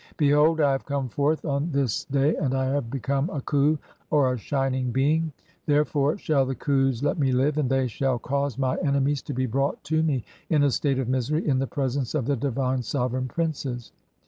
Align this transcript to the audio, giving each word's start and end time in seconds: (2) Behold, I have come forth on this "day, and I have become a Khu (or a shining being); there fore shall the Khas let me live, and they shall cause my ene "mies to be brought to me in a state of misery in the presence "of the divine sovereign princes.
(2) 0.17 0.17
Behold, 0.17 0.59
I 0.59 0.71
have 0.71 0.83
come 0.87 1.09
forth 1.09 1.45
on 1.45 1.69
this 1.69 2.05
"day, 2.05 2.35
and 2.35 2.55
I 2.55 2.65
have 2.65 2.89
become 2.89 3.29
a 3.29 3.39
Khu 3.39 3.77
(or 4.09 4.33
a 4.33 4.37
shining 4.39 4.89
being); 4.89 5.31
there 5.67 5.85
fore 5.85 6.17
shall 6.17 6.43
the 6.43 6.55
Khas 6.55 7.03
let 7.03 7.19
me 7.19 7.31
live, 7.31 7.59
and 7.59 7.69
they 7.69 7.85
shall 7.85 8.17
cause 8.17 8.57
my 8.57 8.77
ene 8.83 9.03
"mies 9.05 9.21
to 9.25 9.33
be 9.35 9.45
brought 9.45 9.83
to 9.83 10.01
me 10.01 10.23
in 10.49 10.63
a 10.63 10.71
state 10.71 10.97
of 10.97 11.07
misery 11.07 11.47
in 11.47 11.59
the 11.59 11.67
presence 11.67 12.15
"of 12.15 12.25
the 12.25 12.35
divine 12.35 12.81
sovereign 12.81 13.27
princes. 13.27 13.91